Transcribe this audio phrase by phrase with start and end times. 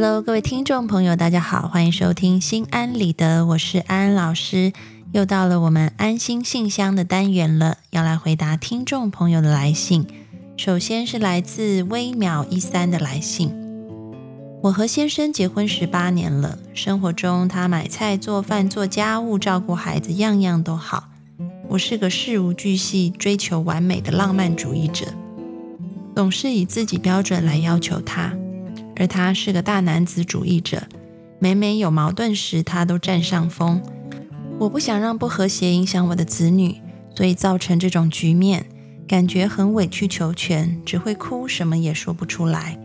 [0.00, 4.72] Hello，各位听众朋友，大家好，欢迎收听心安理得，我是安安老师。
[5.10, 10.06] 又到了我们安心信箱的单元了，要来回答听众朋友的来信。
[10.56, 13.52] 首先是来自微秒一三的来信。
[14.62, 21.08] 我和先生结婚十八年了，生活中他买菜、做饭、做家务、照顾孩子，样样都好。
[21.66, 25.06] 我是个事无巨细、追求完美的浪漫主义者，
[26.14, 28.32] 总是以自己标准来要求他。
[28.98, 30.82] 而他是个大男子主义者，
[31.38, 33.80] 每每有矛盾时，他都占上风。
[34.58, 36.80] 我不想让不和谐影响我的子女，
[37.14, 38.66] 所以造成这种局面，
[39.06, 42.76] 感觉很委曲求全，只会哭，什么也说不出来。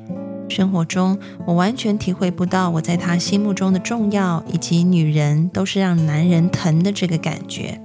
[0.50, 7.82] 生活中，我完全体会不到我在他心目中的重要，以及女人都是让男人疼的这个感觉。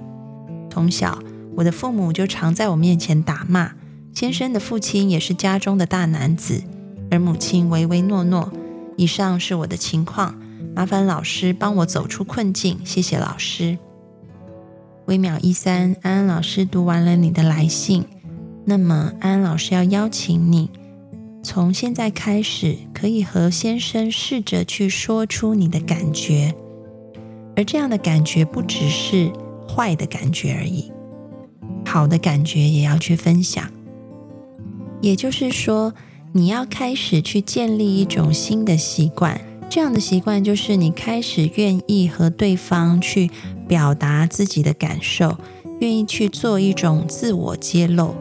[0.69, 1.17] 从小，
[1.55, 3.71] 我的父母就常在我面前打骂，
[4.13, 6.63] 先生的父亲也是家中的大男子。
[7.11, 8.51] 而母亲唯唯诺诺。
[8.97, 10.35] 以上是我的情况，
[10.75, 13.77] 麻烦老师帮我走出困境，谢谢老师。
[15.05, 18.03] 微秒一三，安安老师读完了你的来信，
[18.65, 20.69] 那么安安老师要邀请你，
[21.41, 26.53] 从现在开始，可以和先生试着去说出你的感觉，
[27.55, 29.31] 而这样的感觉不只是
[29.65, 30.91] 坏的感觉而已，
[31.85, 33.63] 好的感觉也要去分享。
[34.99, 35.93] 也就是说。
[36.31, 43.31] 你要开始去建立一种新的习惯，这样的习惯就是你开始愿意和对方去
[43.67, 45.35] 表达自己的感受，
[45.79, 48.13] 愿意去做一种自我揭露。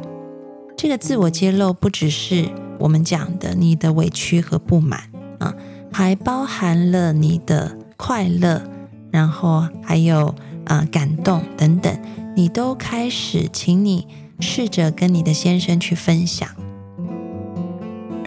[0.75, 2.49] 这个自我揭露不只是
[2.79, 5.03] 我们讲的你的委屈和不满
[5.39, 5.55] 啊，
[5.93, 8.63] 还包含了你的快乐，
[9.11, 11.95] 然后还有啊感动等等，
[12.35, 14.07] 你都开始，请你
[14.41, 16.49] 试着跟你的先生去分享。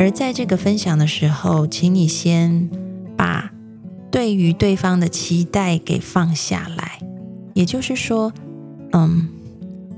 [0.02, 2.68] 而在这个分享的时候，请你先
[3.16, 3.52] 把
[4.10, 6.98] 对于对方的期待给放下来。
[7.54, 8.34] 也就是说，
[8.94, 9.30] 嗯，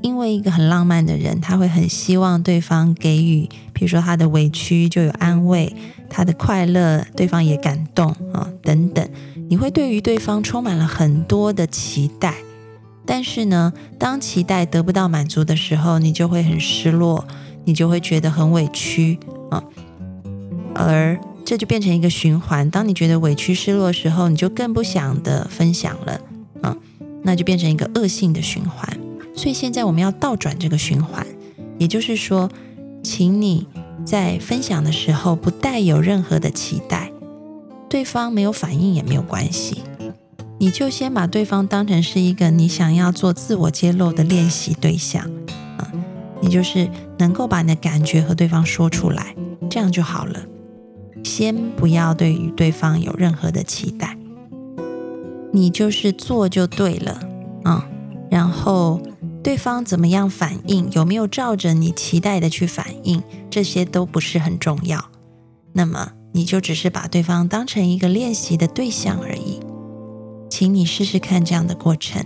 [0.01, 5.73] 因为一个很浪漫的人，他会很希望对方给予，比如说他的委屈就有安慰，
[6.09, 9.09] 他的快乐对方也感动啊，等等。
[9.47, 12.35] 你会对于对方充满了很多的期待，
[13.05, 17.25] 但是呢，当期待得不到满足的时候，你就会很失落，
[17.63, 19.17] 你就会觉得很委屈
[19.49, 19.63] 啊。
[20.75, 22.69] 而这就变成一个循环。
[22.69, 26.19] 当你觉得委屈、失落的时候，你就更不想的分享了，
[26.63, 26.77] 嗯，
[27.23, 28.97] 那就变成一个恶性的循环。
[29.35, 31.25] 所以现在我们要倒转这个循环，
[31.77, 32.49] 也就是说，
[33.03, 33.67] 请你
[34.05, 37.11] 在分享的时候不带有任何的期待，
[37.89, 39.81] 对方没有反应也没有关系，
[40.59, 45.29] 你就先把对方当成是一个你想要做自我揭露的练习对象，
[45.79, 46.03] 嗯，
[46.41, 49.35] 你就是能够把你的感觉和对方说出来，
[49.69, 50.39] 这样就好了。
[51.23, 54.17] 先不要对于对方有任何的期待，
[55.51, 57.19] 你就是做就对了
[57.63, 57.87] 啊。
[58.29, 59.01] 然后
[59.41, 65.03] 对方怎么样反应，有没有照着你期待的去反应，这些都不是很重要。
[65.71, 69.59] 那么你就只是把对方当成一个练习的对象而已。
[70.49, 72.23] 请你试试看这样的过程，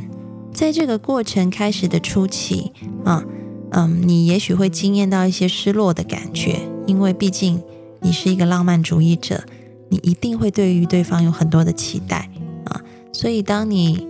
[0.53, 2.71] 在这个过程开始的初期
[3.05, 3.23] 啊，
[3.71, 7.61] 嗯，你也许会惊艳到一些失落的感觉，因为毕竟。
[8.01, 9.43] 你是一个浪漫主义者，
[9.89, 12.29] 你一定会对于对方有很多的期待
[12.65, 12.81] 啊，
[13.11, 14.07] 所以当你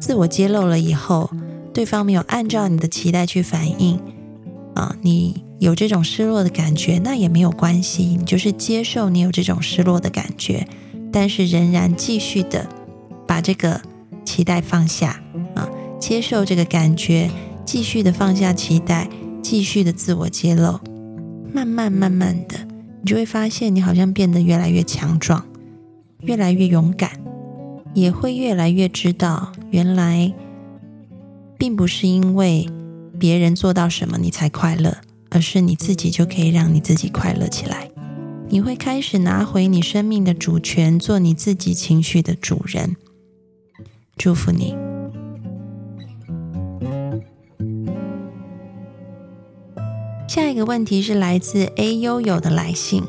[0.00, 1.30] 自我揭露了以后，
[1.72, 3.98] 对方没有按照你的期待去反应
[4.74, 10.66] 啊，你有这种失落的感觉，那也没有关系，你就是接受你有这种失落的感觉，
[11.12, 12.68] 但是仍然继续的
[13.26, 13.80] 把这个
[14.24, 15.22] 期待放下
[15.54, 17.30] 啊，接受这个感觉，
[17.64, 19.08] 继续的放下期待，
[19.42, 20.80] 继续的自我揭露，
[21.52, 22.73] 慢慢慢慢的。
[23.04, 25.44] 你就会发现，你好像变得越来越强壮，
[26.22, 27.10] 越来越勇敢，
[27.92, 30.32] 也会越来越知道，原来
[31.58, 32.66] 并不是因为
[33.18, 34.96] 别人做到什么你才快乐，
[35.28, 37.90] 而是你自己就可以让你自己快乐起来。
[38.48, 42.96] 你会开始拿回你生命的主权，做你自己情绪的主人。
[44.16, 44.93] 祝福你。
[50.34, 53.04] 下一个问题是来自 A 悠悠的来信。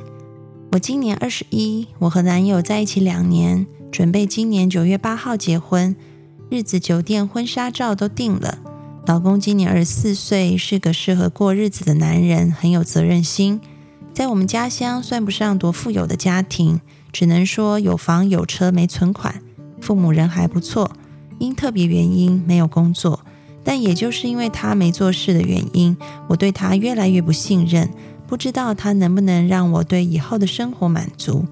[0.73, 5.95] 我今年二十一，我和男友在一起两年，准备今年九月八号结婚，
[6.51, 8.59] 日子、酒店、婚纱照都定了。
[9.07, 13.59] 老公今年二十四岁，是个适合过日子的男人，很有责任心。
[14.13, 16.79] 在我们家乡算不上多富有的家庭，
[17.11, 19.41] 只能说有房有车没存款。
[19.81, 20.91] 父母人还不错，
[21.39, 23.21] 因特别原因没有工作。
[23.65, 25.97] 但也就是因为他没做事的原因，
[26.29, 27.89] 我对他越来越不信任，
[28.27, 31.45] 不知道他能不能让我对以后的生活满足。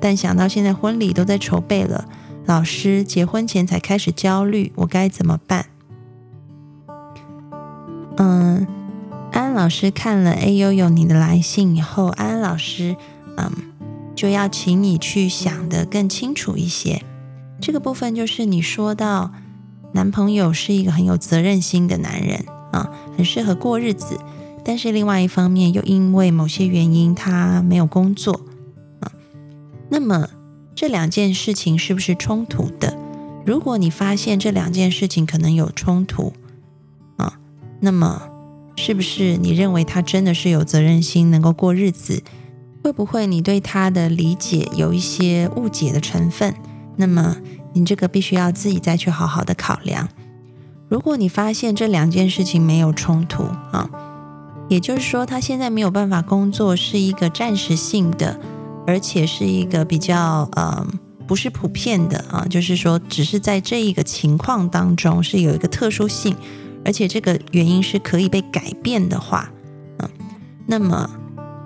[0.00, 2.06] 但想到现在婚礼都在筹备了，
[2.44, 5.66] 老师结婚前才开始焦虑，我该怎么办？
[8.16, 8.66] 嗯，
[9.32, 12.96] 安安老师看了 A 悠悠你的来信以后，安安老师
[13.36, 13.52] 嗯
[14.14, 17.02] 就要请你去想的更清楚一些。
[17.60, 19.32] 这个部分就是你说到
[19.96, 24.20] 男朋友是一个很有责任心的男人啊，很适合过日子，
[24.62, 28.42] 但是另外一方面又因为某些原因他没有工作
[29.00, 29.10] 啊。
[29.88, 30.28] 那么
[30.74, 32.94] 这两件事情是不是冲突的？
[33.46, 36.34] 如果你发现这两件事情可能有冲突
[37.16, 37.38] 啊，
[37.80, 38.28] 那么
[38.76, 42.22] 是不是你认为他真的是有责任心，能够过日子？
[42.84, 46.54] 会不会你对他的理解有一些误解的成分？
[46.96, 47.38] 那么
[47.76, 50.08] 你这个必须要自己再去好好的考量。
[50.88, 53.90] 如果你发现这两件事情没有冲突啊，
[54.68, 58.40] 也就是说他现在没有办法工作是一个暂时性的，
[58.86, 60.86] 而且是一个比较呃
[61.26, 66.34] 不是普遍的啊，就是说只是在这一个情况当中是有一个特殊性，
[66.82, 69.50] 而且这个原因是可以被改变的话，
[69.98, 70.08] 嗯，
[70.66, 71.10] 那么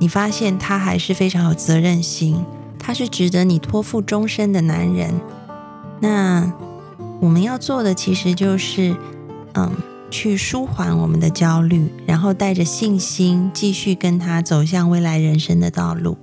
[0.01, 2.45] 你发现他还是非常有责任心。
[2.83, 5.15] 他是值得你托付终身的男人。
[6.01, 6.53] 那
[7.21, 8.97] 我们要做的其实就是，
[9.55, 9.71] 嗯，
[10.11, 16.17] 去舒缓我们的焦虑，然后带着信心继续跟他走向未来人生的道路。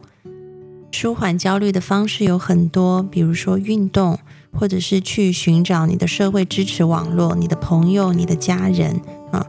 [0.92, 4.18] 舒缓焦虑的方式有很多，比如说运动，
[4.52, 9.00] 或者是去寻找你的社会支持网络，你的朋友、你的家人，
[9.32, 9.46] 啊，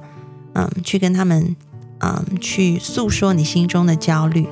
[0.54, 1.56] 嗯，去跟他们，
[2.00, 4.46] 嗯，去诉说你心中的焦虑。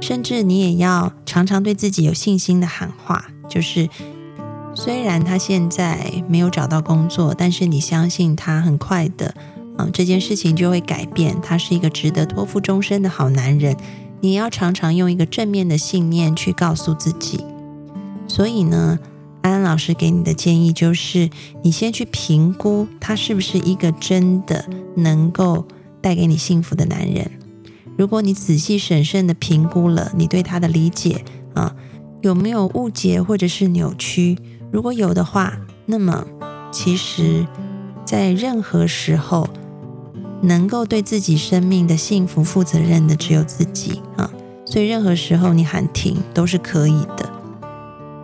[0.00, 3.88] 甚至你也要常常对自己有信心的喊话，就是
[4.74, 9.34] 虽然他现在没有找到工作，但是你相信他很快的，
[9.78, 11.38] 嗯，这件事情就会改变。
[11.42, 13.76] 他是一个值得托付终身的好男人。
[14.20, 17.44] 你要常常用一个正面的信念去告诉自己。
[18.26, 18.98] 所以呢，
[19.42, 21.28] 安安老师给你的建议就是，
[21.62, 24.64] 你先去评估他是不是一个真的
[24.96, 25.66] 能够
[26.00, 27.30] 带给你幸福的男人。
[27.98, 31.24] 如果你仔细审慎的评估了你对他的理解
[31.54, 31.74] 啊，
[32.22, 34.38] 有没有误解或者是扭曲？
[34.72, 35.52] 如果有的话，
[35.84, 36.24] 那么
[36.70, 37.46] 其实，
[38.06, 39.46] 在任何时候，
[40.40, 44.30] 能够对自己生命的幸福负责任的只有自己啊。
[44.64, 47.30] 所以任何时候你喊停都是可以的，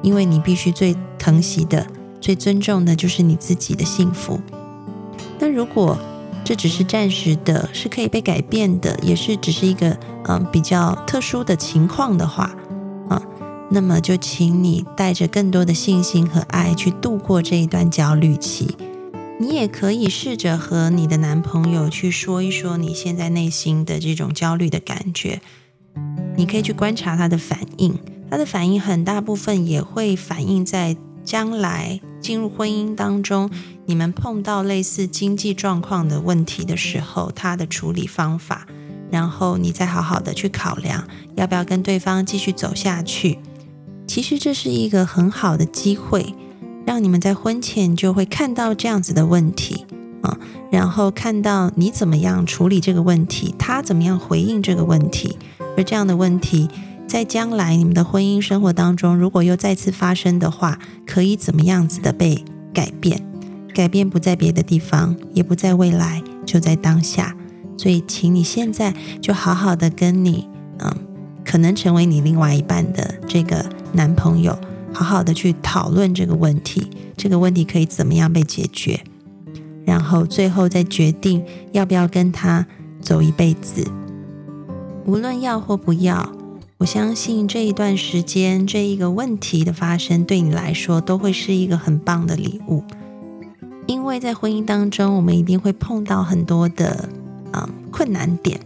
[0.03, 1.87] 因为你必须最疼惜的、
[2.19, 4.41] 最尊重的就是你自己的幸福。
[5.39, 5.99] 那如果，
[6.43, 12.51] 这只是暂时的，是可以被改变的，也是只是一个嗯比较特殊的情况的话
[13.11, 13.21] 啊，
[13.71, 18.77] 那么就请你带着更多的信心和爱去度过这一段焦虑期。
[19.41, 25.41] 你也可以试着和你的男朋友去说一说你现在内心的这种焦虑的感觉，
[26.37, 27.97] 你可以去观察他的反应，
[28.31, 33.49] 他的反应很大部分也会反映在将来进入婚姻当中。
[33.87, 38.67] 你们碰到类似经济状况的问题的时候，他的处理方法，
[39.11, 41.07] 然后你再好好的去考量
[41.37, 43.39] 要不要跟对方继续走下去。
[44.09, 46.35] 其实这是一个很好的机会，
[46.87, 49.85] 让你们在婚前就会看到这样子的问题
[50.23, 50.37] 啊，
[50.73, 55.37] 然后看到你怎么样处理这个问题，他怎么样回应这个问题，
[55.77, 56.69] 而这样的问题
[57.07, 62.43] 在将来你们的婚姻生活当中，如果又再次发生的话，可以怎么样子的被
[62.73, 63.23] 改变。
[63.75, 67.37] 改变不在别的地方，也不在未来，就在当下。
[67.77, 68.93] 所以，请你现在
[69.23, 70.49] 就好好的跟你，
[70.81, 70.93] 嗯，
[71.49, 73.65] 可能成为你另外一半的这个
[73.95, 74.55] 男朋友，
[74.93, 76.91] 好好的去讨论这个问题。
[77.17, 79.01] 这个问题可以怎么样被解决？
[79.87, 82.67] 然后最后再决定要不要跟他
[83.01, 83.83] 走一辈子。
[85.07, 86.31] 无论要或不要，
[86.77, 92.85] 我相信这一段时间这一个问题的发生，对你来说都会是一个很棒的礼物。
[93.87, 97.09] 因为在婚姻当中，我们一定会碰到很多的
[97.53, 98.61] 啊困难点。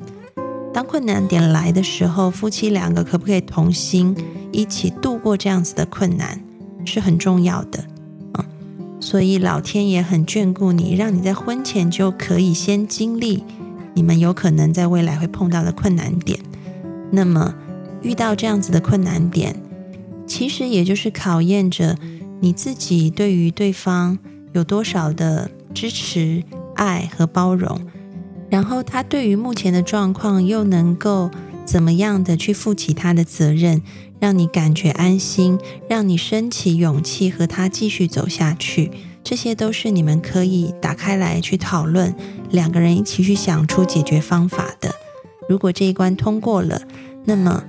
[0.72, 4.16] 当困难点来的时候，夫妻两个可不可以同心
[4.50, 6.40] 一起度过这样子的困难，
[6.84, 7.84] 是很重要的
[8.32, 8.44] 啊。
[9.00, 13.44] 所以老天爷很眷顾你，让你在婚前就可以先经历
[13.94, 16.38] 你们有可能在未来会碰到的困难点。
[17.10, 17.54] 那么
[18.00, 19.54] 遇到这样子的困难点，
[20.26, 21.96] 其实也就是考验着
[22.40, 24.18] 你自己对于对方。
[24.54, 27.80] 有多少的支持、爱和包容，
[28.52, 31.30] 然后他对于目前的状况又能够
[31.64, 33.80] 怎么样的去负起他的责任，
[34.20, 38.90] 让你感觉安心，让你升起勇气和他继续走下去，
[39.24, 42.14] 这些都是你们可以打开来去讨论，
[42.50, 44.94] 两个人一起去想出解决方法的。
[45.48, 46.82] 如果这一关通过了，
[47.24, 47.64] 那么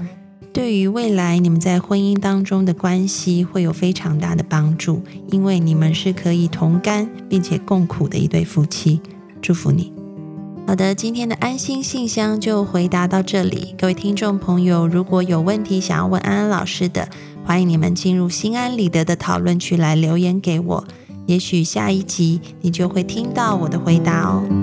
[0.51, 8.99] 对于未来你们在婚姻当中的关系会有非常大的帮助，因为你们是可以同甘并且共苦的一对夫妻。
[9.41, 9.92] 祝福你。
[10.65, 13.75] 好的，今天的安心信箱就回答到这里。
[13.77, 17.07] 各位听众朋友，如果有问题想要问安安老师的，
[17.45, 20.83] 欢迎你们进入心安理得的讨论区来留言给我。
[21.27, 24.62] 也许下一集你就会听到我的回答哦。